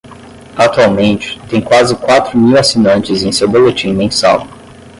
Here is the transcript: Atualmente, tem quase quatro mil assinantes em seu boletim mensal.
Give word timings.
Atualmente, 0.57 1.39
tem 1.47 1.61
quase 1.61 1.95
quatro 1.95 2.35
mil 2.35 2.57
assinantes 2.57 3.21
em 3.21 3.31
seu 3.31 3.47
boletim 3.47 3.93
mensal. 3.93 4.47